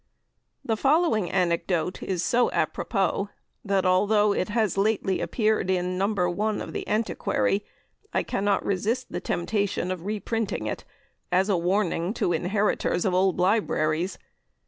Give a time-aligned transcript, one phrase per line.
[0.65, 3.29] The following anecdote is so apropos,
[3.63, 6.11] that although it has lately appeared in No.
[6.11, 7.63] 1 of The Antiquary,
[8.11, 10.85] I cannot resist the temptation of re printing it,
[11.31, 14.17] as a warning to inheritors of old libraries.